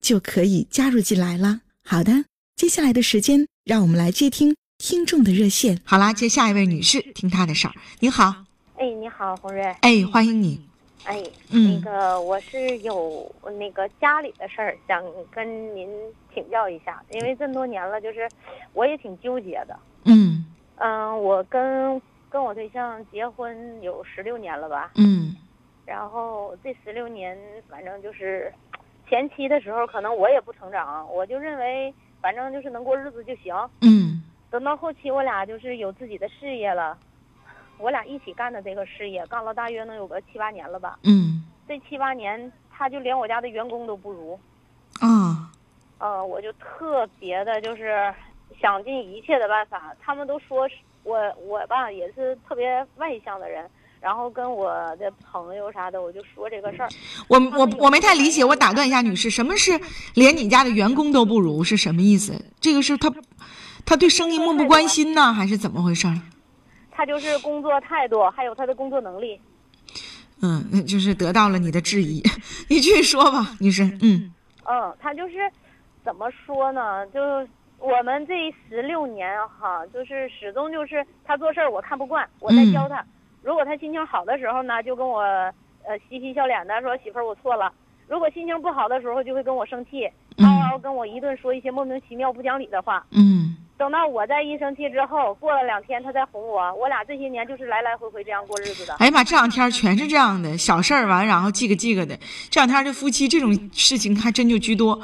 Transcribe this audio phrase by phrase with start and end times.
[0.00, 1.60] 就可以加入进来了。
[1.84, 2.24] 好的，
[2.56, 5.80] 接下来的时间，让我们来接听听众的热线。
[5.84, 7.74] 好啦，接下一位女士，听她的事儿。
[8.00, 8.44] 您好，
[8.76, 9.62] 哎，你好，红瑞。
[9.80, 10.60] 哎，欢迎你。
[11.04, 15.88] 哎，嗯那个我是有那个家里的事儿想跟您
[16.34, 18.28] 请教一下，因为这么多年了，就是
[18.74, 19.78] 我也挺纠结的。
[20.04, 20.44] 嗯
[20.76, 25.34] 嗯，我跟跟我对象结婚有十六年了吧，嗯
[25.86, 27.38] 然后这十六年
[27.70, 28.52] 反正就是
[29.08, 33.54] 前期的时候，可能我也不成长，我就认为反正就是能过日子就行。
[33.80, 36.96] 嗯等到后期我俩就是有自己的事业了，
[37.78, 40.98] 我俩一起干的这个事业，干了大约能有个七八年了吧。
[41.02, 44.38] 嗯这七八年，他就连我家的员工都不如，
[45.00, 45.50] 啊
[45.98, 48.14] 呃，我就特别的，就是
[48.58, 49.94] 想尽一切的办法。
[50.00, 50.66] 他们都说
[51.02, 53.68] 我我吧也是特别外向的人，
[54.00, 56.88] 然后跟我的朋友啥的，我就说这个事儿。
[57.28, 59.80] 我我我没太理解，我打断一下，女士，什么是
[60.14, 62.32] 连你家的员工都不如是什么意思？
[62.60, 63.12] 这个是他
[63.84, 66.14] 他对生意漠不关心呢，还是怎么回事儿？
[66.90, 69.40] 他就是工作态度，还有他的工作能力。
[70.40, 72.22] 嗯，就是得到了你的质疑，
[72.68, 73.82] 你继续说吧，女士。
[74.02, 74.32] 嗯
[74.64, 75.34] 嗯，他就是
[76.04, 77.04] 怎么说呢？
[77.08, 77.20] 就
[77.78, 78.34] 我们这
[78.68, 83.04] 十六年哈，就是始终就是他做事儿我看不惯，我在教他。
[83.42, 87.70] 如果他心情好的时候呢，就跟我呃嬉皮笑脸的说媳妇儿我错了；
[88.06, 93.04] 如果心情不好的时候，就会跟我生气，嗷嗷跟我一顿说一些莫名其妙不讲理的话。
[93.10, 98.92] 嗯等到我再一生气之后，过了两天他再哄我，我俩这些年就是来来回回这样过日子的。
[98.94, 102.18] 哎呀妈，这两天全是这样的小事儿，完然后记个记个的。
[102.50, 105.00] 这两天这夫妻这种事情还真就居多。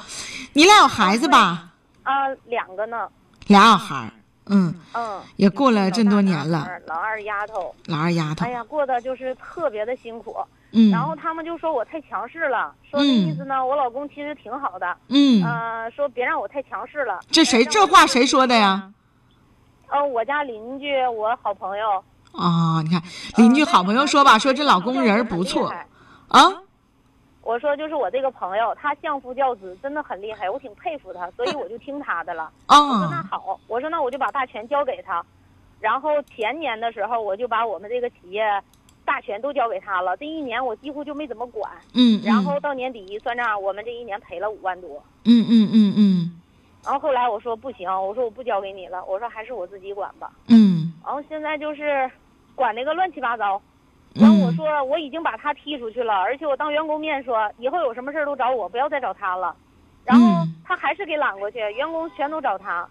[0.55, 1.71] 你俩有孩子吧？
[2.03, 3.09] 啊，两个呢，
[3.47, 4.11] 俩小孩儿，
[4.47, 6.69] 嗯，嗯，也过了这么多年了。
[6.87, 7.75] 老二丫头。
[7.87, 8.45] 老二丫头。
[8.45, 10.37] 哎，呀，过得就是特别的辛苦。
[10.73, 17.21] 嗯，然后他们就说我太强势了，说的意思呢，我老公其实挺好的，嗯，呃，说别让我太强势了。
[17.31, 18.91] 这谁这话谁说的呀？
[19.89, 22.03] 呃，我家邻居，我好朋友。
[22.33, 23.01] 啊、你看
[23.37, 25.73] 邻居好朋友说吧，说这老公人不错。
[26.27, 26.43] 啊，
[27.45, 32.51] 我说就是我这个朋友，他相夫教子，真的很厉害，我挺佩服他，所以我就听他的了。
[32.69, 35.23] 我说那啊，好，我说那我就把大权交给他。
[35.79, 38.43] 然后前年的时候，我就把我们这个企业
[39.05, 40.17] 大权都交给他了。
[40.17, 41.71] 这一年我几乎就没怎么管。
[41.95, 45.03] 嗯，然后到年底一算账，我们这一年赔了五万多。
[45.27, 46.41] 嗯嗯嗯嗯
[46.83, 50.33] 然后后来我说不行，我说我不交给你了，我说还是我自己管吧。
[50.49, 52.11] 嗯然后现在就是
[52.55, 53.61] 管那个乱七八糟。
[54.21, 59.55] 完我嗯说我已经把他踢出去了，而且我当员工面说以后有什么事儿都找我，不要再找他了。
[60.05, 62.87] 然后嗯他还是给揽过去，员工全都找他。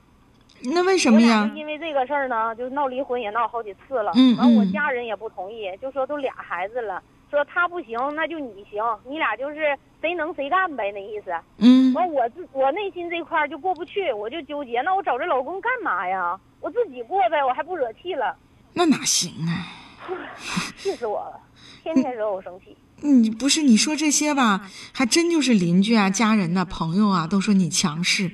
[0.63, 1.49] 嗯，那为什么呀？
[1.55, 4.11] 因为这个事儿呢，就闹离婚也闹好几次了。
[4.15, 11.31] 嗯完我嗯家人也不同意，就说都俩孩子了，说他不行，那就你行，你俩就是谁能谁干呗，那意思。
[11.59, 16.37] 嗯完我自我内心这块儿就过不去，我就纠结，那我找这老公干嘛呀？
[16.59, 18.35] 我自己过呗，我还不惹气了，
[18.73, 19.82] 那哪行啊？
[20.77, 21.39] 气死我了，
[21.83, 22.75] 天天惹我生气。
[23.01, 28.31] 你不是你说这些吧，还真就是邻居啊、家人呐、朋友啊，都说你强势，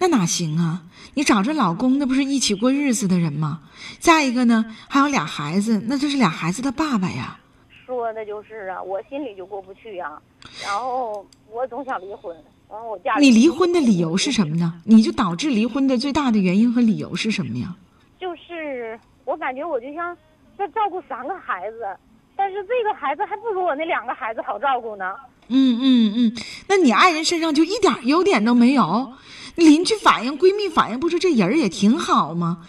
[0.00, 0.82] 那哪行啊？
[1.14, 3.60] 你找这老公，那不是一起过日子的人吗？
[4.00, 7.38] 再一个呢，还有俩孩子，那这是俩孩子的爸爸呀。
[7.86, 10.20] 说的就是啊，我心里就过不去呀、
[10.62, 12.36] 然后我总想离婚，
[12.68, 14.82] 然后我家里你离婚的理由是什么呢？
[14.84, 17.74] 你就导致离婚的最大的原因和理由是什么呀？
[18.20, 20.16] 就是我感觉我就像
[20.58, 21.86] 在照顾三个孩子，
[22.34, 25.14] 但是这个孩子还不如我那两个孩子好照顾呢。
[25.46, 26.32] 嗯嗯嗯，
[26.68, 29.12] 那你爱人身上就一点优点都没有？
[29.54, 32.66] 邻居反映、闺蜜反映，不是这人儿也挺好吗？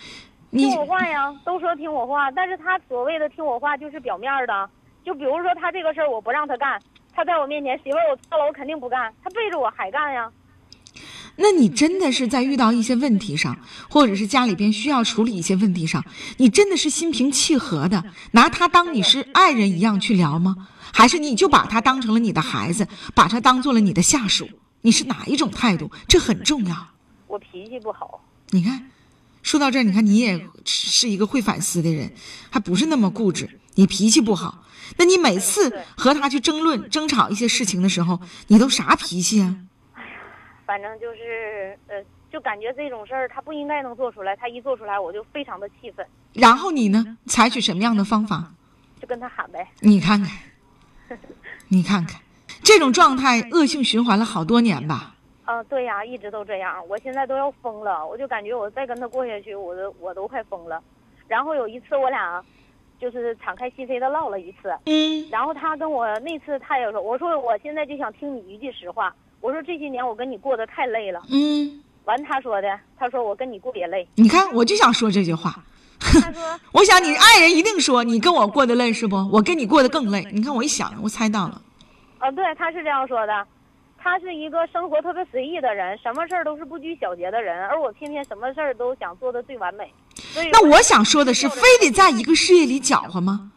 [0.52, 4.70] 你听我话呀，都说听我话，但是他所谓的听我话就是表面的。
[5.04, 6.80] 就比如说他这个事儿我不让他干，
[7.14, 10.32] 他在我面前媳妇儿我错了，我肯定不干，他背着我还干呀。
[11.42, 13.58] 那你真的是在遇到一些问题上，
[13.90, 16.04] 或者是家里边需要处理一些问题上，
[16.38, 20.68] 你真的是心平气和的拿他当你是爱人一样去聊吗？
[20.92, 24.50] 还是你就把他当成了你的孩子，把他当做了你的下属？
[24.82, 25.92] 你是哪一种态度？
[26.08, 26.88] 这很重要。
[27.28, 28.26] 我脾气不好。
[28.50, 28.90] 你看，
[29.42, 32.14] 说到这儿，你看你也是一个会反思的人，
[32.50, 33.60] 还不是那么固执。
[33.76, 34.66] 你脾气不好，
[34.98, 39.56] 那你每次和他去争论、争吵一些事情的时候，你都啥脾气啊？
[40.70, 41.96] 反正就是呃，
[42.32, 46.06] 就感觉这种事儿他不应该能做出来，他一做出来我就非常的气愤。
[46.34, 48.52] 然后你呢，采取什么样的方法？
[49.02, 49.68] 就跟他喊呗。
[49.80, 51.18] 你看看。
[51.70, 52.22] 你看看，
[52.64, 55.16] 这种状态恶性循环了好多年吧？
[55.44, 56.88] 啊，对呀，一直都这样。
[56.88, 60.80] 我现在都要疯了，我就感觉我再跟他过下去，我都我都快疯了。
[61.28, 62.46] 然后有一次我俩
[63.00, 69.12] 就是敞开心扉的唠了一次，嗯，然后他跟我那次他也说，我说我现在就想听你一句实话，
[69.42, 74.08] 我说这些年我跟你过得太累了，嗯，完他说的，他说我跟你过也累。
[74.16, 75.64] 你看，我就想说这句话。
[76.00, 76.42] 他说：
[76.72, 79.16] “我想你爱人一定说你跟我过得累是不？
[79.32, 80.26] 我跟你过得更累。
[80.32, 81.62] 你看我一想，我猜到了。
[82.20, 83.46] 啊，对，他是这样说的。
[84.02, 89.94] 他是一个生活特别随意的人，什么事儿都是不拘小节的人，而我偏偏什么事儿都想做的最完美。
[90.16, 93.52] 所以，那我想说的是，非得在一个事业里搅和吗？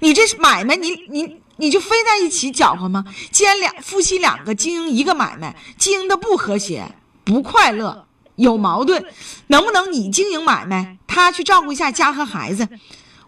[0.00, 3.04] 你这是买卖，你你你就非在一起搅和吗？
[3.30, 6.92] 既然两夫妻两个经营一个买卖，经营的不和谐、
[7.24, 8.06] 不快乐。”
[8.38, 9.04] 有矛盾，
[9.48, 12.68] 能不能你经营买卖，他去照顾一下家和孩子，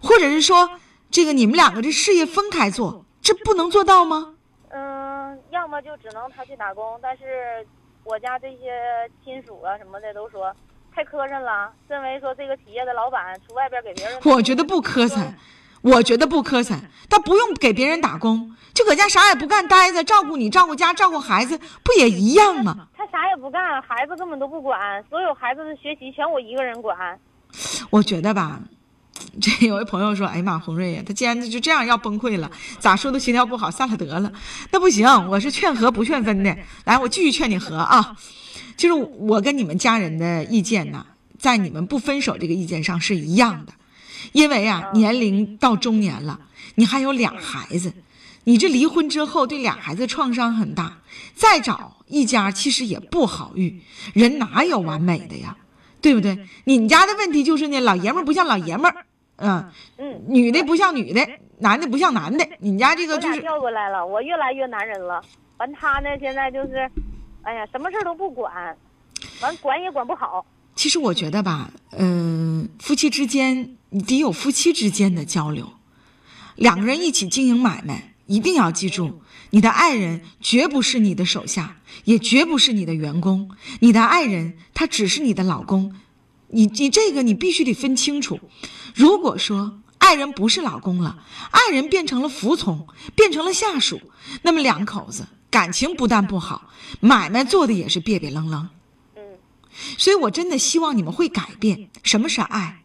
[0.00, 0.70] 或者是说，
[1.10, 4.36] 这个你们两个这事业分开做，这不能做到吗？
[4.68, 7.66] 嗯，要么就只能他去打工，但是
[8.04, 10.54] 我家这些亲属啊什么的都说
[10.94, 15.34] 太磕碜了，认为说这个企业的老板出外边给别人，我觉得不磕碜。
[15.82, 16.78] 我觉得不磕碜，
[17.08, 22.88] 他不用给别人打工，就搁家啥也不干，待着照顾你，照顾家，照顾孩子，不也一样吗？
[22.96, 24.78] 他啥也不干，孩子根本都不管，
[25.08, 27.18] 所有孩子的学习全我一个人管。
[27.88, 28.60] 我觉得吧，
[29.40, 34.30] 这有位朋友说：“哎呀妈，红瑞呀，他既然就这样要崩溃了，咋说都协调不好，散了得了。”
[34.70, 36.56] 那不行，我是劝和不劝分的。
[36.84, 38.14] 来，我继续劝你和啊，
[38.76, 41.06] 就是我跟你们家人的意见呢，
[41.38, 43.72] 在你们不分手这个意见上是一样的。
[44.32, 46.40] 因为啊，年龄到中年了，
[46.75, 47.93] 你还有俩孩子，
[48.44, 50.99] 你这离婚之后对俩孩子创伤很大，
[51.34, 53.81] 再找一家其实也不好遇，
[54.14, 55.56] 人哪有完美的呀，
[56.00, 56.38] 对不对？
[56.64, 59.05] 你们家的问题就是呢，老爷们不像老爷们儿，
[59.37, 61.26] 嗯嗯，女的不像女的，
[61.58, 65.20] 男的不像男的，你们家这个就是调过来了，我越来越男人了，
[65.58, 66.90] 完他呢现在就是，
[67.43, 68.76] 哎呀，什么事都不管，
[69.43, 70.44] 完管也管不好。
[70.80, 75.74] 其实我觉得吧，嗯，夫妻之间你得有夫妻之间的交流，
[76.56, 83.50] 两个人一起经营买卖，一定要记住，你的爱人绝不是你的手下，也绝不是你的员工，
[83.80, 85.94] 你的爱人他只是你的老公，
[86.48, 88.40] 你你这个你必须得分清楚。
[88.94, 94.00] 如果说爱人不是老公了，爱人变成了服从，变成了下属，
[94.40, 98.70] 那么两口子感情不但不好，买卖做的也是别别愣愣。
[99.99, 101.88] 所以，我真的希望你们会改变。
[102.02, 102.82] 什么是爱？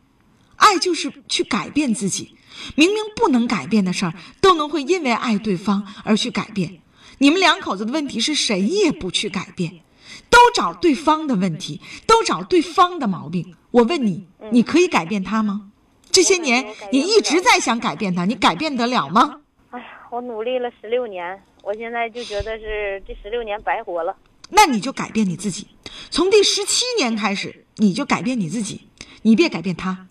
[0.58, 2.36] 爱就是去改变自己。
[2.76, 6.80] 明明不能改变的事儿，都能会因为爱对方而去改变。
[7.18, 9.82] 你们两口子的问题是谁也不去改变，
[10.30, 13.56] 都找对方的问题，都找对方的毛病。
[13.71, 15.71] 我问你，你可以改变他吗？
[16.12, 19.42] 这些年你一直在想改变他，你改变得了吗？
[19.71, 24.16] 哎呀，我努力了十六年，我现在就觉得是这十六年白活了。
[24.50, 25.68] 那你就改变你自己，
[26.16, 28.88] 从第十七年开始，你就改变你自己，
[29.24, 30.07] 你别改变他，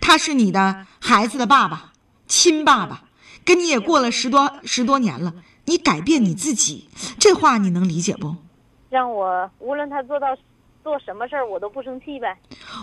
[0.00, 1.90] 他是你的孩子的爸爸，
[2.28, 3.02] 亲爸爸，
[3.44, 6.88] 跟你也过了十多十多年了，你改变你自己，
[7.18, 8.36] 这话你能理解不？
[8.90, 10.28] 让我无论他做到
[10.84, 12.38] 做什么事儿，我都不生气呗。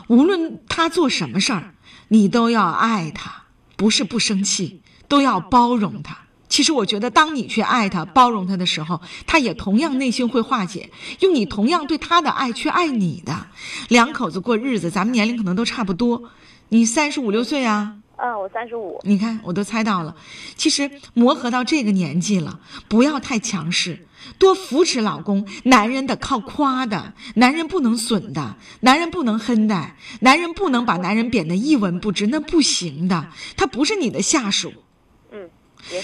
[0.10, 1.74] 无论他做什么事儿，
[2.10, 3.44] 你都要爱他，
[3.78, 6.27] 不是不生气，都要包容他。
[6.50, 10.90] 其实我觉得，当你去爱他、包容他的时候，他也同样内心会化解，
[11.20, 13.48] 用你同样对他的爱去爱你的。
[13.90, 16.24] 两口子过日子，咱们年龄可能都差不多，
[16.70, 17.96] 你三十五六岁啊？
[18.16, 19.00] 嗯，我三十五。
[19.04, 20.16] 你看，我都猜到了。
[20.56, 24.08] 其实磨合到这个年纪了，不要太强势，
[24.40, 25.46] 多扶持老公。
[25.66, 33.28] 男人得靠夸的，男人不能损的，男人不能哼的，男人不能把男人贬得一文不值，那不行的。
[33.56, 34.74] 他不是你的下属。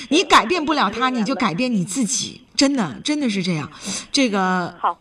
[0.09, 2.41] 你改变不了他，你就改变你自己。
[2.55, 3.71] 真的，真的是这样。
[4.11, 4.99] 这个好，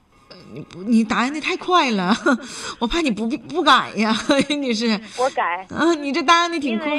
[0.52, 2.16] 你，你答应的太快了，
[2.78, 4.16] 我怕你不不改呀。
[4.48, 6.90] 你是我改，嗯，你这答应的挺快。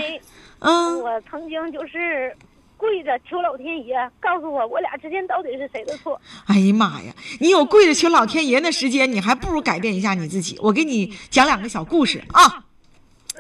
[0.60, 2.36] 嗯，我曾经就是。
[2.76, 6.20] 跪着求老天爷告诉我，我俩之间到底是谁的错。
[6.48, 7.14] 哎呀妈呀！
[7.40, 10.58] 你有跪着求老天爷的时间，你还不如改变一下你自己。
[10.62, 12.66] 我给你讲两个小故事啊，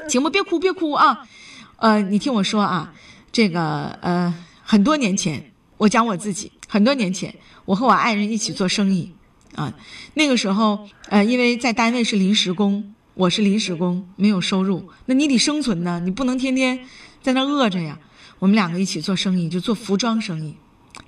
[0.07, 0.29] 行不？
[0.29, 1.27] 别哭，别哭啊。
[1.75, 2.93] 呃，你听我说啊，
[3.33, 7.33] 这个呃，很多年前，我讲我自己，很多年前，
[7.65, 9.11] 我和我爱人一起做生意
[9.55, 9.73] 啊。
[10.13, 16.81] 那个时候，呃，因为在单位是临时工，我是临时工，没有收入，那你得生存呢，你不能天天
[17.23, 17.97] 在那饿着呀。
[18.37, 20.55] 我们两个一起做生意，就做服装生意，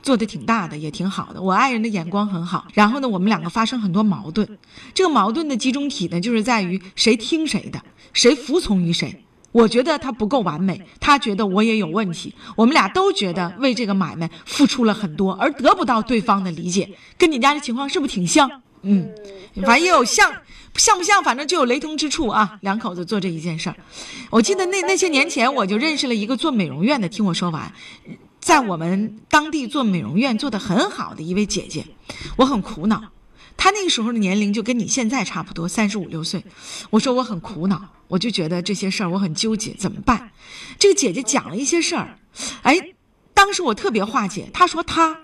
[0.01, 1.39] 做的挺大的，也挺好的。
[1.39, 2.65] 我爱人的眼光很好。
[2.73, 4.57] 然后呢，我们两个发生很多矛盾。
[4.95, 7.79] 这个矛盾的集中体呢，就是在于谁听谁的，
[8.13, 9.21] 谁服从于谁。
[9.55, 12.35] 我觉得他不够完美，他觉得我也有问题。
[12.57, 16.89] 我们俩都觉得为这个买卖付出了很多，而得不到对方的理解。
[17.17, 18.51] 跟你家的情况是不是挺像？
[18.81, 19.09] 嗯，
[19.63, 20.29] 反正也有像。
[20.75, 21.23] 像不像？
[21.23, 22.57] 反正就有雷同之处啊！
[22.59, 23.77] 两口子做这一件事儿，
[24.29, 27.07] 我记得那那些年前，我就认识了一个做美容院的。
[27.07, 27.71] 听我说完，
[28.41, 31.85] 在我们当地做美容院做得很好的一位姐姐，
[32.35, 33.01] 我很苦恼。
[33.57, 36.43] 他那个时候的年龄就跟你现在差不多，三十五六岁。
[36.89, 40.31] 我说我很苦恼，我就觉得这些事儿我很纠结，怎么办？
[40.77, 42.19] 这个姐姐讲了一些事儿，
[42.63, 42.93] 哎，
[43.33, 44.49] 当时我特别化解。
[44.53, 45.21] 她说她，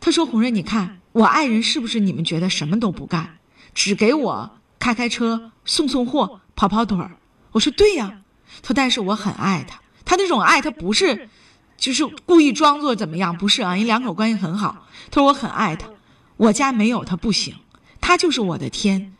[0.00, 3.38] 她说红瑞，你看我爱人是不是你们觉得什么都不干，
[3.74, 4.58] 只给我。
[4.78, 7.12] 开开车送送货跑跑腿儿，
[7.52, 8.22] 我说对呀，
[8.62, 11.28] 她说但是我很爱他，他那种爱他不是，
[11.76, 14.88] 就是故意装作怎么样，不是啊，人两口关系很好。
[15.12, 15.88] 她说我很爱他，
[16.36, 17.54] 我家没有他不行，
[18.00, 19.14] 他就是我的天，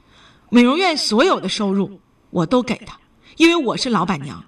[0.51, 2.01] 美容院所有的收入
[2.31, 2.99] 我都给他，
[3.37, 4.45] 因为我是老板娘，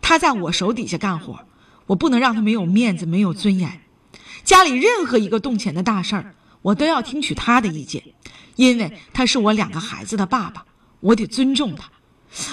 [0.00, 1.40] 他在我手底下干活，
[1.86, 3.82] 我不能让他没有面子没有尊严，
[4.42, 8.02] 家里任何一个动钱的大事儿，我都要听取他的意见。
[8.56, 10.64] 因为他是我两个孩子的爸爸，
[11.00, 11.90] 我得尊重他。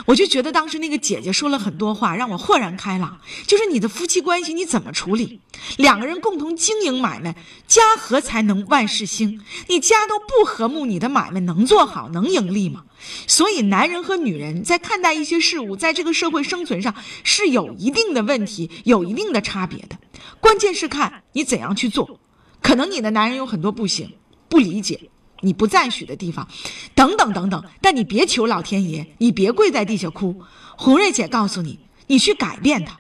[0.06, 3.20] 我就觉得当时那个姐姐说了很多话，让我豁然开朗。
[3.48, 5.40] 就是你的夫妻关系你怎么处理？
[5.78, 7.36] 两个人共同经营买卖，
[7.68, 9.42] 家和才能万事兴。
[9.68, 12.84] 你家都不和睦，你的买卖能做好能盈利吗？
[13.28, 19.98] 所以，男人和女人在看待一些事物，在这个社会生存上是有一定的问题，有一定的差别的。
[20.40, 22.20] 关键是看你怎样去做。
[22.62, 24.14] 可能你的男人有很多不行，
[24.48, 25.10] 不理解。
[25.42, 26.48] 你不赞许的地方，
[26.96, 30.42] 等等等等，但你别求老天爷，你别跪在地下哭。
[30.78, 33.00] 红瑞姐告诉你，你去改变他，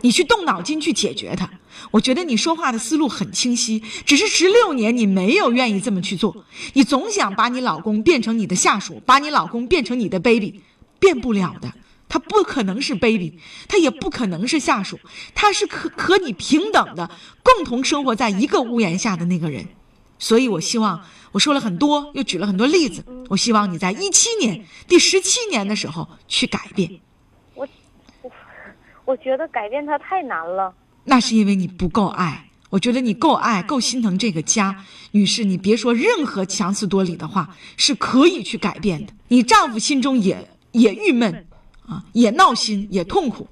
[0.00, 1.50] 你去动脑筋去解决他。
[1.90, 10.62] 我觉得你说话的思路很清晰，只是十六年你没有愿意这么去做，你总想把你老公变成你的下属，把你老公变成你的 baby，
[10.98, 11.72] 变不了的，
[12.08, 14.98] 他不可能是 baby，他也不可能是下属，
[15.34, 17.10] 他是和和你平等的，
[17.42, 19.66] 共同生活在一个屋檐下的那个人。
[20.18, 21.04] 所以，我希望
[21.36, 23.04] 我说了很多，又举了很多例子。
[23.28, 26.90] 我希望你在一七年第十七年的时候去改变。
[27.54, 27.68] 我
[28.22, 28.30] 我
[29.04, 30.74] 我觉得改变它太难了。
[31.04, 32.48] 那是因为你不够爱。
[32.70, 39.12] 我觉得你够爱，够心疼这个家，女士，你别说任何强词夺理的话，是可以去改变的。
[39.28, 41.46] 你丈夫心中也也郁闷
[41.86, 43.46] 啊，也闹心，也痛苦。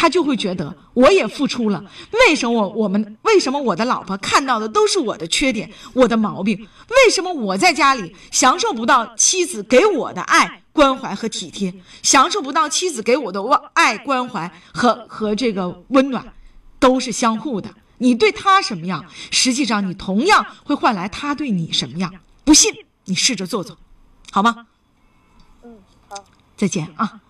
[0.00, 6.56] 他就会觉得我也付出了，为什么我我们为什么我的老婆看到的都是我的缺点，我的毛病？
[6.88, 11.74] 为什么我在家里享受不到妻子给我的爱、关怀和体贴，
[12.04, 16.32] 享受不到妻子给我的爱、关怀和和这个温暖，
[16.78, 17.68] 都是相互的。
[17.98, 22.14] 你对他什么样，实际上你同样会换来他对你什么样。
[22.44, 22.72] 不信
[23.06, 23.76] 你试着做做，
[24.30, 24.68] 好吗？
[25.64, 25.76] 嗯，
[26.08, 26.24] 好，
[26.56, 27.20] 再见啊。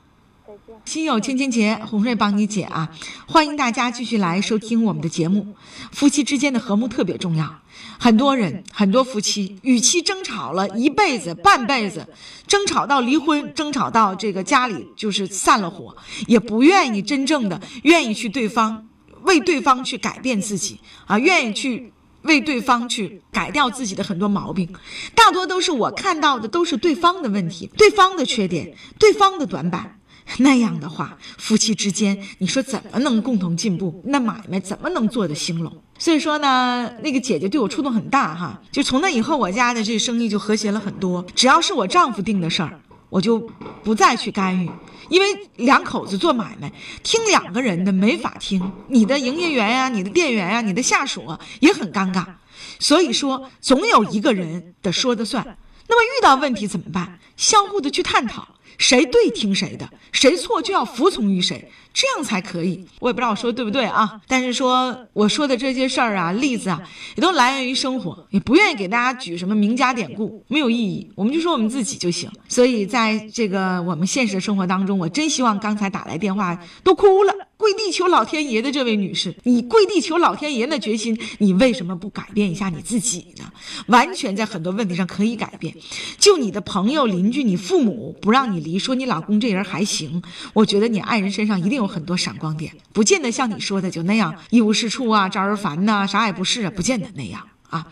[0.88, 2.88] 心有千千结，红瑞帮你解啊！
[3.26, 5.54] 欢迎大家继续来收听我们的节目。
[5.92, 7.61] 夫妻之间的和睦特别重要，
[7.99, 12.09] 很多人很多夫妻，与其争吵了一辈子半辈子，
[12.47, 15.95] 争吵到离婚，争吵到这个家里就是散了伙，
[16.26, 18.88] 也不愿意真正的愿意去对方
[19.25, 21.92] 为对方去改变自己啊，愿意去
[22.23, 24.66] 为对方去改掉自己的很多毛病，
[25.14, 29.98] 大多都是我看到的都是对方的问题，对方的缺点，对方的短板。
[30.39, 34.03] 那样的话，夫妻之间，你说怎么能共同进步？
[34.07, 35.73] 那买卖怎么能做得兴隆？
[35.99, 38.61] 所以说呢，那个姐姐对我触动很大哈。
[38.71, 41.25] 就从那以后，我家的这生意就和谐了很多。
[41.35, 43.41] 只要是我丈夫定的事儿，我就
[43.83, 44.71] 不再去干预，
[45.09, 46.71] 因为两口子做买卖，
[47.03, 48.71] 听两个人的没法听。
[48.89, 52.25] 你的营业员呀，你的店员呀，你的下属啊，也很尴尬。
[52.79, 55.43] 所以说，总有一个人的说的算。
[55.89, 57.19] 那么遇到问题怎么办？
[57.37, 58.47] 相互的去探讨。
[58.77, 62.85] 谁对听谁的，谁错就要服从于谁，这样才可以。
[63.01, 66.81] 我也不知道我说的对不对啊，但是说我说的这些事儿啊，例子啊，
[67.17, 71.11] 也都来源于生活，也不愿意给大家举什么名家典故，没有意义。
[71.15, 72.31] 我们就说我们自己就行。
[72.49, 83.51] 所以在这个我们现实的生活当中，我真希望刚才打来电话都哭了，跪地求老天爷的这位女士，你跪地求老天爷的决心，你为什么不改变一下你自己呢？
[83.87, 85.75] 完全在很多问题上可以改变。
[86.19, 90.23] 就你的朋友、邻居、你父母不让你离，说你老公这人还行，
[90.55, 97.87] 我觉得你爱人身上一定有很多闪光点，不见得像你说的就那样一无是处啊，招人烦呐、啥也不是啊，不见得那样啊。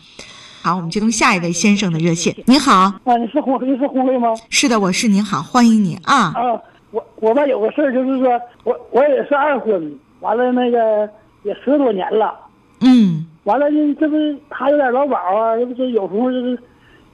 [0.61, 2.35] 好，我们接通下一位先生的热线。
[2.45, 4.29] 你好，啊，你是红，你是红瑞吗？
[4.49, 6.33] 是的，我是您好，欢迎你啊。
[6.35, 8.29] 啊，我我吧有个事儿，就是说
[8.63, 11.09] 我我也是二婚，完了那个
[11.43, 12.33] 也十多年了，
[12.81, 16.59] 嗯完了呢，这不是他有点老保啊，这不是有时候就是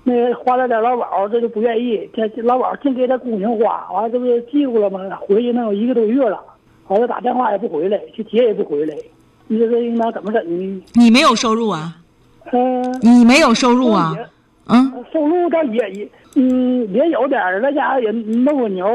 [0.04, 5.00] 那个花了点老保，这就不愿意，这这劳保净给他姑娘花，完了这不是记住了吗？
[5.28, 6.40] 回去能有一个多月了，
[6.88, 8.96] 完了打电话也不回来，去接也不回来，
[9.48, 10.84] 你说这应当怎么整呢？
[10.94, 11.96] 你没有收入啊？
[12.52, 14.14] 嗯、你没有收入啊？
[14.18, 14.28] 也
[14.68, 18.88] 嗯，收入倒也也嗯也有点儿，那家伙也弄个牛，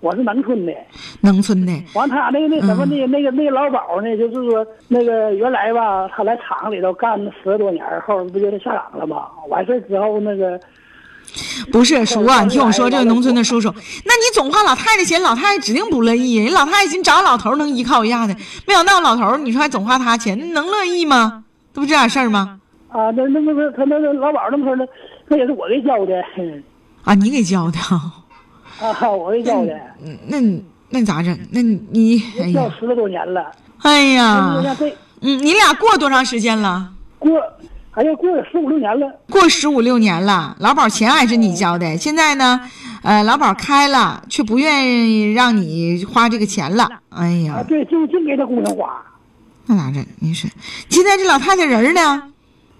[0.00, 0.72] 我是农村的。
[1.20, 1.72] 农村的。
[1.94, 9.28] 完他那个那什么那个那个那个老保呢，就是说那个原来吧，他来厂里头干了十多年，后来不就下岗了吗？
[9.48, 10.58] 完事儿之后那个
[11.70, 13.68] 不是叔啊，你听我说，这个农村的叔叔，
[14.04, 16.36] 那你总花老太太钱，老太太指定不乐意。
[16.36, 18.34] 人老太太寻找老头儿能依靠一下的，
[18.66, 21.44] 没想到老头儿你说还总花他钱，能乐意吗？
[21.74, 22.58] 这不这点事儿吗？
[22.88, 24.84] 啊，那那那个他那个老保那么说的，
[25.28, 26.14] 那那也是我给交的，
[27.04, 27.78] 啊，你给交的
[28.80, 28.88] 啊？
[29.00, 29.72] 啊，我给交的，
[30.04, 31.38] 嗯那你那你咋整？
[31.52, 33.50] 那你你哎呀，交十多年了。
[33.82, 34.62] 哎呀，
[35.20, 36.90] 嗯，你俩过多长时间了？
[37.18, 37.30] 过，
[37.92, 39.06] 哎呀，过了十五六年了。
[39.30, 41.96] 过十五六年了，老保钱还是你交的。
[41.96, 42.60] 现在呢，
[43.02, 46.88] 呃，老保开了，却不愿意让你花这个钱了。
[47.10, 49.02] 哎啊，呀，对，就净给他姑娘花。
[49.66, 50.04] 那咋整？
[50.20, 50.50] 你说，
[50.88, 52.24] 现在这老太太人呢？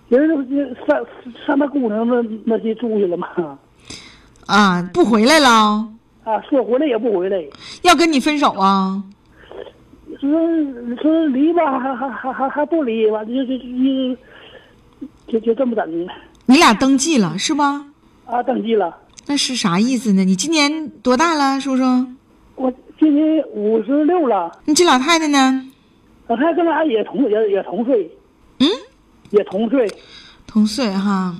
[0.09, 1.07] 人家就上
[1.47, 3.29] 上他姑娘那那去住去了嘛，
[4.51, 5.49] 啊，不回来了，
[6.25, 7.41] 啊，说回来也不回来，
[7.83, 9.03] 要跟你分手啊？
[10.21, 10.29] 说
[11.01, 14.17] 说离吧，还还还还还不离，完就就就
[15.29, 16.09] 就就这么整
[16.47, 17.87] 你俩登记了是吧？
[18.27, 18.97] 啊，登记了。
[19.27, 20.25] 那是啥意思呢？
[20.25, 21.83] 你今年多大了，叔叔？
[22.57, 25.65] 我今年五十六了，你这老太太呢？
[26.27, 28.11] 老太太跟俺也同也也同岁，
[28.59, 28.67] 嗯，
[29.31, 29.89] 也同岁，
[30.47, 31.35] 同岁哈。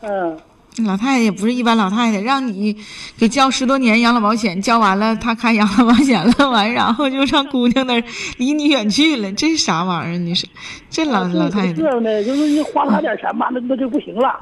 [0.00, 0.36] 嗯，
[0.84, 2.76] 老太太也不是一般老太太，让你
[3.18, 8.02] 给交十多年养老保险，交完了她开养老保险了，完然后就上姑娘那儿
[8.36, 10.18] 离你远去了，这是啥玩意儿？
[10.18, 10.48] 你说
[10.90, 14.38] 这老啊老太太，这样的，就是你花他点钱吧，那那就不行了，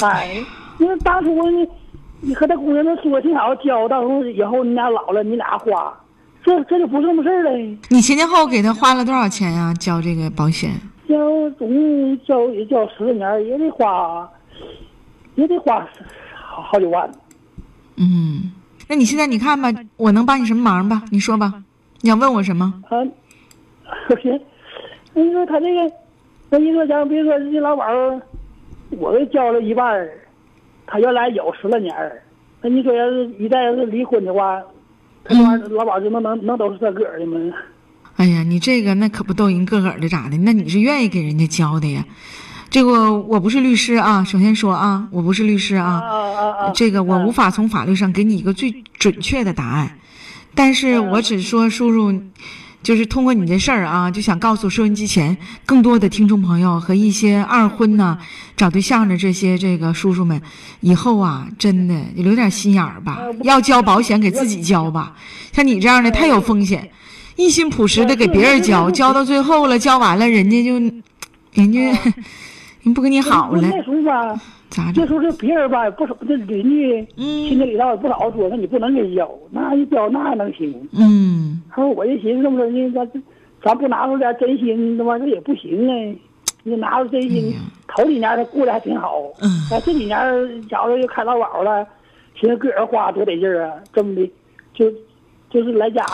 [0.00, 0.36] 哎，
[0.78, 1.66] 因为当初你
[2.20, 5.92] 你和他姑娘那说挺好，交到时候以后你俩老了，你俩花，
[6.44, 7.50] 这这就不是那么事儿了。
[7.88, 10.70] 你前前后后给他花了多少钱呀、交这个保险？
[11.08, 11.16] 交
[11.58, 14.26] 总共交也交十年，也得花，
[15.34, 15.86] 也得花
[16.34, 17.10] 好好几万。
[17.96, 18.52] 嗯，
[18.88, 21.02] 那你现在你看吧，我能帮你什么忙吧？
[21.10, 21.62] 你说吧，
[22.00, 22.82] 你想问我什么？
[22.88, 22.98] 啊，
[24.08, 24.40] 首先，
[25.14, 25.94] 你说他这个，
[26.50, 27.86] 那你说咱比如说这老板，
[28.90, 30.08] 我给交了一半，
[30.86, 31.94] 他原来有十来年，
[32.62, 34.60] 那你说要是一旦要是离婚的话，
[35.24, 37.38] 他这玩意儿劳保就能能能都是他个儿的吗？
[38.16, 40.36] 哎呀，你这个那可不都人个个儿的咋的？
[40.38, 42.04] 那你是愿意给人家交的呀？
[42.74, 46.02] 这个我不是律师啊，首先说啊，我不是律师啊！
[46.74, 49.96] 这个我无法从法律上给你一个最准确的答案，
[50.56, 52.20] 但是我只说叔叔，
[52.82, 58.18] 就是通过你这事儿啊，就想告诉收音机前更多的听众朋友和一些二婚呐、
[58.56, 60.42] 找对象的这些这个叔叔们，
[60.80, 65.14] 以后啊，真的留点心眼儿吧，要交保险给自己交吧，
[65.52, 66.90] 像你这样的太有风险，
[67.36, 70.72] 一心朴实的给别人交，交到最后了，交完了，人家就，
[71.52, 71.96] 人家
[72.84, 74.96] 人不跟你好了，那时候吧，咋整？
[74.96, 80.86] 那时候这别人吧，不少这邻居、嗯亲戚里道也不少说，那你不能给交，那一交那还能行？
[80.92, 81.62] 嗯。
[81.70, 83.10] 他说我就寻思这么着呢，咱
[83.64, 86.14] 咱不拿出点真心，他妈这也不行啊。
[86.62, 87.54] 你拿出真心，
[87.88, 90.18] 头几年他过得还挺好，嗯啊，这几年
[90.68, 91.86] 觉着又开劳保了，
[92.34, 94.30] 寻思个人花多得劲儿啊，这么的，
[94.74, 94.90] 就
[95.50, 96.04] 就是来家。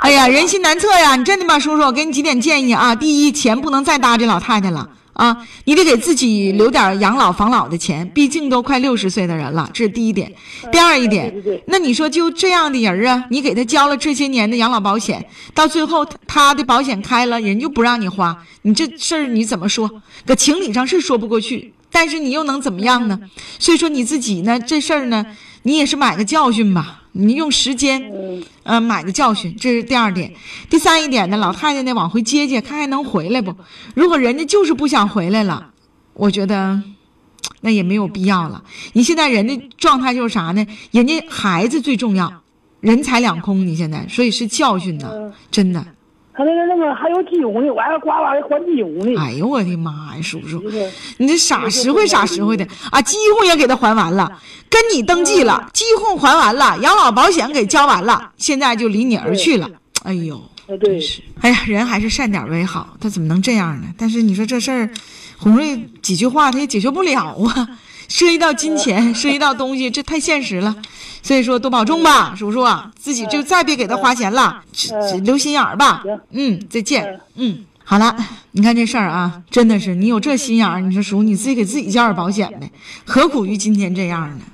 [0.00, 1.14] 哎呀，人心难测呀！
[1.14, 1.82] 你真的吗，叔叔？
[1.84, 2.94] 我给你几点建议啊。
[2.94, 10.32] 第一，钱不能再搭这老太太了啊，你得给自己留点养老防老的钱，毕竟都快六十岁的人了，这是第一点。
[10.70, 11.34] 第二一点
[11.66, 19.90] 那你说就这样的人啊，你给他交了这些年的养老保险，到最后他他的保险开了，人就不让你花，你这事儿你怎么说？
[20.24, 23.18] 搁情理上是说不过去，但是你又能怎么样呢？
[23.58, 25.26] 所以说你自己呢，这事儿呢，
[25.62, 28.02] 你也是买个教训吧，你用时间。
[28.12, 30.32] 嗯，呃，买个教训，这是第二点。
[30.70, 33.54] 第三一点呢，老太太呢往回接接，看还能回来不？
[33.94, 35.70] 如果人家就是不想回来了，
[36.14, 36.82] 我觉得
[37.60, 38.62] 那也没有必要了。
[38.92, 40.66] 你现在人的状态就是啥呢？
[40.90, 42.42] 人家孩子最重要，
[42.80, 43.66] 人财两空。
[43.66, 45.84] 你现在，所以是教训呢，真的。
[46.38, 49.12] 他那个那个还有机油呢，我还呱呱的换机油呢。
[49.18, 50.62] 哎呦我的妈呀，叔叔，
[51.16, 53.02] 你这傻实惠傻实惠的啊！
[53.02, 59.68] 机户也给他还完了，跟你登记了，机户还完了，养老保险给交完了，现在就离你而去了。
[60.04, 60.40] 哎呦，
[60.80, 63.88] 真是，哎呀，人还是善点为好，他怎么能这样呢？
[63.98, 64.90] 但是你说这事儿，
[65.38, 67.68] 红瑞几句话他也解决不了啊，
[68.06, 70.76] 涉及到金钱，涉及到东西，这太现实了。
[71.22, 74.62] 所以说多保重吧，叔叔啊，自己就再别给他花钱了，
[75.24, 76.02] 留心眼儿吧。
[76.30, 77.20] 嗯，再见。
[77.34, 78.16] 嗯，好了，
[78.52, 82.70] 你看这事儿啊，真的是你有这心眼儿，你说叔，你自己给自己交点保险呗，
[83.04, 84.44] 何苦于今天这样呢？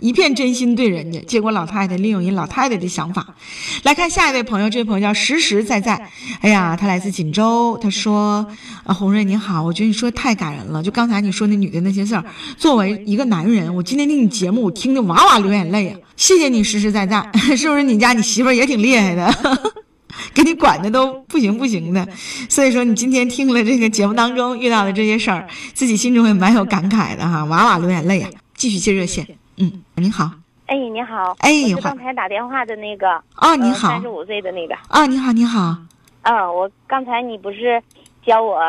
[0.00, 3.34] 一片真心对人家，结果老太太利用人老太太的想法。
[3.82, 6.10] 来看下一位朋友，这位朋友叫实实在在。
[6.40, 8.46] 哎呀，他来自锦州，他说
[8.84, 10.82] ：“啊，红瑞你好，我觉得你说的太感人了。
[10.82, 12.24] 就刚才你说那女的那些事儿，
[12.56, 15.98] 作为一个男人，我今天听你节目，我听得哇哇流眼泪啊！
[16.16, 19.32] 谢谢你实实在在， 是不是你家你媳妇儿也挺厉害的？”
[20.32, 22.06] 给你管的都不行不行的，
[22.48, 28.30] 所以说你今天听了这个节目当中遇到的这些事儿，自己心中也蛮有感慨的哈，哇哇流眼泪啊！
[28.56, 29.26] 继续接热线，
[29.58, 30.30] 嗯，您好，
[30.66, 33.88] 哎，你好，哎我是刚才打电话的那个啊，您好。
[33.88, 35.76] 三十五岁的那个，啊，你好，你好，
[36.22, 37.82] 嗯，我刚才你不是
[38.24, 38.60] 教我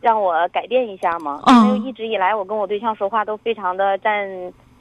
[0.00, 1.40] 让我改变一下吗？
[1.46, 4.28] 嗯因为一直以来我跟我对象说话都非常的占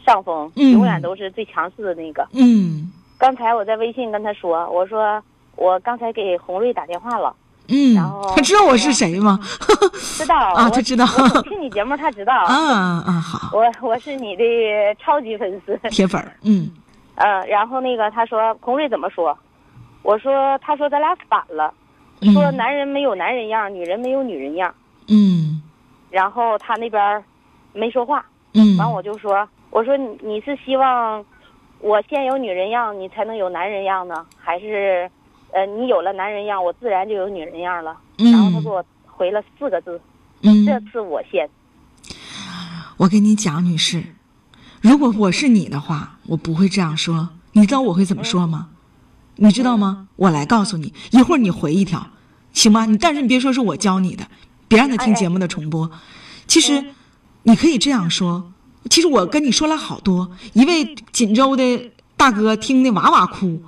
[0.05, 0.71] 上风，嗯。
[0.71, 2.27] 永远都是最强势的那个。
[2.33, 2.91] 嗯。
[3.17, 5.23] 刚才我在微信跟他说，我说
[5.55, 7.35] 我刚才给红瑞打电话了，
[7.67, 9.39] 嗯然后，他知道我是谁吗？
[10.17, 11.05] 知道 啊我他知道。
[11.33, 12.33] 我听你节目，他知道。
[12.45, 14.43] 啊啊，好，我我是你的
[14.99, 16.69] 超级粉丝，铁粉儿，嗯。
[17.15, 19.37] 嗯， 然后那个他说孔瑞怎么说？
[20.03, 21.73] 我说他说咱俩反了，
[22.21, 22.31] 嗯。
[22.33, 24.73] 说男人没有男人样，女人没有女人样。
[25.07, 25.61] 嗯。
[26.11, 27.23] 然后他那边
[27.73, 31.23] 没说话，嗯，完我就说，我说你你是希望
[31.79, 35.09] 我先有女人样，你才能有男人样呢，还是
[35.55, 37.95] 呃你有了男人样，我自然就有女人样了？
[38.17, 40.01] 然后他给我回了四个字，
[40.41, 41.49] 嗯，这次我先。
[42.97, 44.03] 我跟你讲，女士，
[44.81, 47.29] 如果我是你的话，我不会这样说。
[47.53, 48.67] 你知道我会怎么说吗？
[49.37, 50.09] 你知道吗？
[50.17, 52.05] 我来告诉你，一会儿你回一条，
[52.51, 52.85] 行吗？
[52.85, 54.27] 你但是你别说是我教你的，
[54.67, 55.89] 别让他听节目的重播。
[56.47, 56.83] 其实，
[57.43, 58.51] 你可以这样说。
[58.89, 63.61] 其实我跟你说了好多，一位锦州的大哥听得哇哇哭，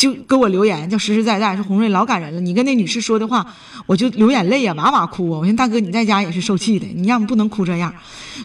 [0.00, 2.40] 就给我留言，叫实实在在说红瑞老感人了。
[2.40, 3.46] 你跟那女士说的话，
[3.84, 5.40] 我就流眼泪呀、哇哇哭啊！
[5.40, 7.92] 我说大哥，你在家也是受气的，你要不不能哭这样。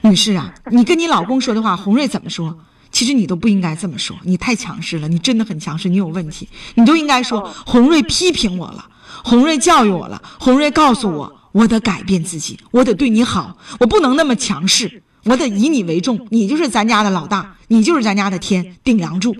[0.02, 2.58] 女士啊，你跟你老公说的话，红瑞怎么说？
[2.91, 8.86] 其实你都不应该这么说，你太强势了，你真的很强势，你有问题，你就应该说红瑞批评我了，
[9.24, 19.34] 红瑞教育我了，红瑞告诉我，我得改变自己，我得对你好，我不能那么强势，我得以你为重，你就是咱家的老大，你就是咱家的天顶梁柱。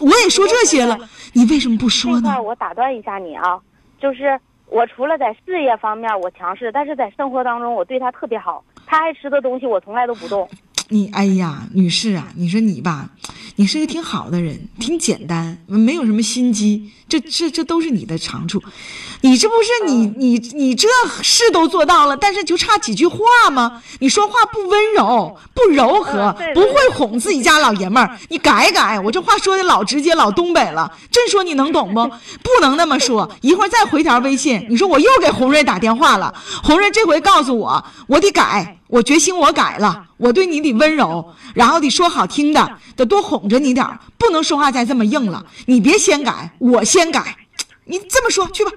[0.00, 0.98] 我也说这些了，
[1.32, 3.58] 你为什么不说呢我打断一下你啊，
[4.00, 10.48] 就是我除了在事业方面我强势，但是在生活当中我对他特别好，他爱吃的东西我从来都不动。
[10.88, 13.10] 你哎呀，女士啊，你说你吧，
[13.56, 18.62] 你是个挺好的人，挺简单，没有什么心机，这这这都是你的长处。
[19.22, 20.86] 你这不是你你你这
[21.22, 23.18] 事都做到了，但是就差几句话
[23.50, 23.82] 吗？
[24.00, 29.00] 你说话不温柔，不柔和嗯，不会哄自己家老爷们儿，你改改。
[29.00, 32.06] 我这话说的老直接老东北了，真说你能懂不？
[32.42, 33.28] 不能那么说。
[33.40, 45.44] 一会儿再回条微信，你说我又给红瑞打电话了，红瑞这回告诉我，我得改，我决心我改了，我对你得温柔，然后得说好听的，得多哄着你点儿，不能说话再这么硬了。
[45.66, 47.36] 你别先改，我先改，
[47.84, 48.72] 你这么说去吧，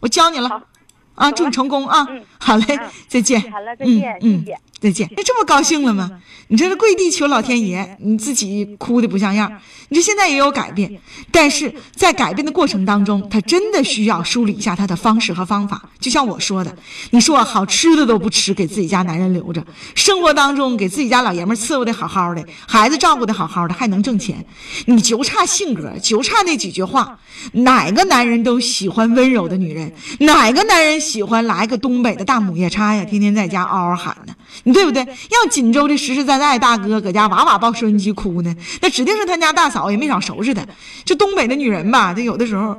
[0.00, 0.66] 我教你了。
[1.14, 2.06] 啊，祝你成功啊！
[2.08, 3.38] 嗯好嘞嗯，再见。
[3.52, 5.08] 好了再见嗯谢谢嗯，再见。
[5.16, 6.10] 哎这不高兴了吗？
[6.48, 9.50] 你这是跪地求老天爷，你自己哭的不像样。
[9.88, 10.90] 你这现在也有改变，
[11.30, 15.82] 但是在改变的过程当中，他真的需要梳理一下他的方式和方法。
[16.00, 16.74] 就像我说的，
[17.10, 19.64] 你说我好吃的都不吃，给自己家男人留着，
[19.94, 24.44] 生活当中给自己家老爷们伺候的好好的，孩子照顾的好好的，还能挣钱，
[24.86, 27.18] 你就差性格，就差那几句话。
[27.52, 34.34] 哪个男人都喜欢温柔的女人，哪个男人喜欢来个东北的大母夜叉呀，天天在家嗷嗷喊呢？
[34.64, 35.02] 你对不对？
[35.04, 40.64] 要锦州的实实在在大哥搁家哇哇抱收音机哭呢，那指定是他家大嫂也没少收拾他。
[41.04, 42.78] 这东北的女人吧，这有的时候，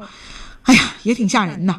[0.64, 1.76] 哎呀，也挺吓人呐。